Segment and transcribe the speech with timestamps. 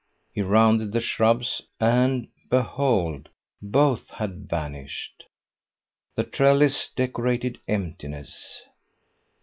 [0.33, 3.29] He rounded the shrubs, and, behold,
[3.61, 5.25] both had vanished.
[6.15, 8.63] The trellis decorated emptiness.